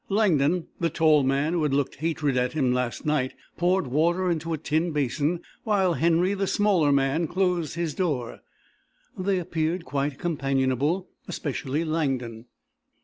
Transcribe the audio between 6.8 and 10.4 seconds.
man, closed his door. They appeared quite